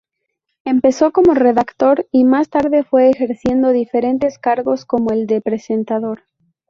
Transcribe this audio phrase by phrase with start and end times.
[0.65, 6.23] Empezó como redactor, y más tarde fue ejerciendo diferentes cargos, como el de presentador.